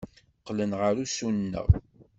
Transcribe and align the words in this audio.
Qqlen 0.39 0.71
ɣer 0.79 0.95
ussuneɣ. 1.03 1.67